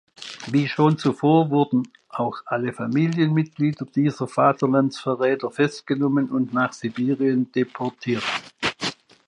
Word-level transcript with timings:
Wie 0.49 0.67
schon 0.67 0.97
zuvor 0.97 1.51
wurden 1.51 1.83
auch 2.09 2.41
alle 2.47 2.73
Familienmitglieder 2.73 3.85
dieser 3.85 4.27
„Vaterlandsverräter“ 4.27 5.51
festgenommen 5.51 6.31
und 6.31 6.53
nach 6.55 6.73
Sibirien 6.73 7.51
deportiert. 7.51 8.23